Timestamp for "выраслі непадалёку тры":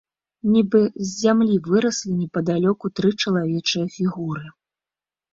1.67-3.11